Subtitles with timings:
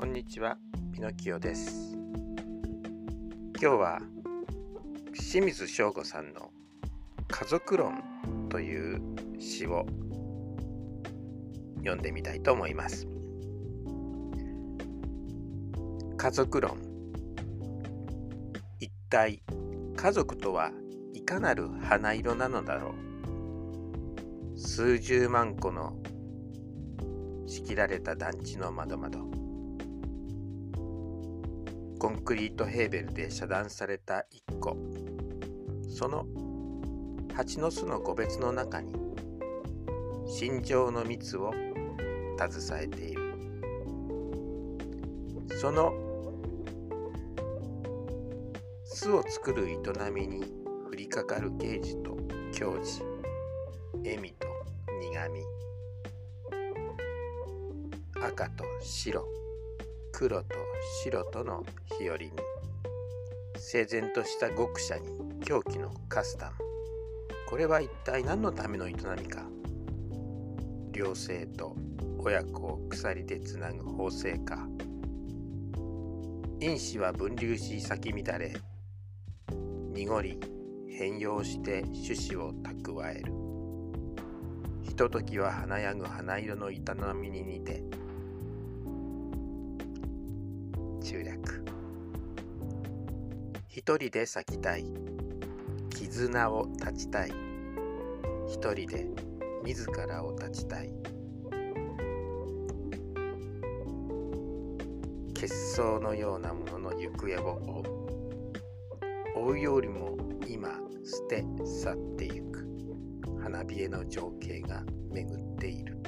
[0.00, 0.56] こんにちは
[0.94, 1.94] ピノキオです。
[3.60, 3.98] 今日は
[5.14, 6.52] 清水翔吾さんの
[7.28, 9.02] 家族論という
[9.38, 9.84] 詩を
[11.80, 13.06] 読んでみたいと思います。
[16.16, 16.78] 家族論。
[18.78, 19.42] 一体
[19.96, 20.70] 家族とは
[21.12, 22.94] いかなる花色なのだろ
[24.56, 24.58] う。
[24.58, 25.92] 数十万個の
[27.46, 29.49] 仕切られた団地の窓窓。
[32.00, 34.74] コンクリートヘーベルで遮断された一個。
[35.86, 36.24] その
[37.34, 38.94] 蜂の巣の個別の中に
[40.26, 41.52] 心情の蜜を
[42.38, 43.20] 携えている。
[45.60, 45.92] その
[48.84, 49.76] 巣を作る営
[50.10, 50.42] みに
[50.90, 52.16] 降りかかる刑事と
[52.54, 53.04] 教授
[53.96, 54.48] 笑みと
[55.02, 55.44] 苦み
[58.22, 59.39] 赤と白。
[60.12, 60.56] 黒と
[61.02, 61.64] 白との
[61.98, 62.30] 日和に
[63.56, 66.52] 整然とした極者に狂気のカスタム。
[67.48, 69.44] これは一体何のための営みか。
[70.92, 71.76] 両性と
[72.18, 74.68] 親子を鎖でつなぐ法制か
[76.60, 78.54] 因子は分流し咲き乱れ。
[79.92, 80.38] 濁り
[80.88, 83.32] 変容して種子を蓄える。
[84.82, 86.80] ひとときは華やぐ花色の営
[87.14, 87.82] みに似て
[91.00, 91.64] 中略。
[93.68, 94.84] 一人で咲きたい。
[95.90, 97.32] 絆を断ちたい。
[98.48, 99.06] 一人で
[99.64, 100.92] 自らを断ちたい。
[105.34, 107.84] 結晶のようなものの行方を
[109.36, 109.48] 追う。
[109.48, 110.68] 追うよりも今
[111.04, 112.70] 捨て去ってゆく。
[113.40, 115.98] 花冷えの情景が巡っている、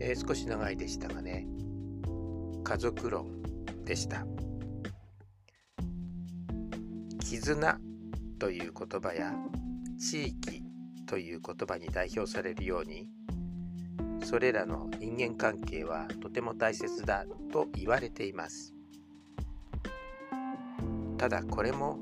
[0.00, 1.46] えー、少し長いでしたがね。
[2.70, 3.26] 家族論
[3.84, 4.24] でした。
[7.18, 7.80] 絆
[8.38, 9.34] という言葉や
[9.98, 10.62] 地域
[11.04, 13.08] という言葉に代表されるように
[14.22, 18.72] それらの人間関係はとても大切だと言われています。
[21.18, 21.98] ただこれも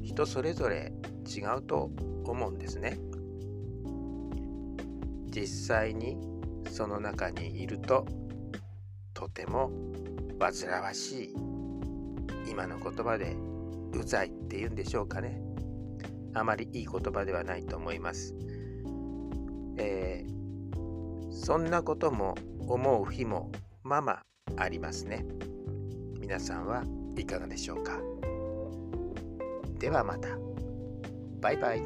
[0.00, 0.92] 人それぞれ
[1.26, 1.90] 違うと
[2.24, 3.00] 思うんですね。
[5.26, 6.16] 実際に
[6.70, 8.06] その中にいると
[9.14, 9.70] とても
[10.38, 11.34] 煩わしい
[12.50, 13.36] 今の言葉で
[13.92, 15.40] うざいっていうんでしょうかね。
[16.34, 18.34] あまりいい言葉ではないと思います、
[19.76, 22.34] えー、そんなことも
[22.66, 23.52] 思う日も
[23.84, 24.20] まま
[24.56, 25.24] ありますね。
[26.18, 26.82] 皆さんは
[27.16, 27.98] いかがでしょうか。
[29.78, 30.28] ではまた。
[31.40, 31.82] バイバイ。